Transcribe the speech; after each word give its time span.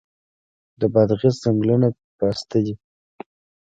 د 0.79 0.81
بادغیس 0.93 1.35
ځنګلونه 1.43 1.87
پسته 2.17 2.57
دي 2.65 2.73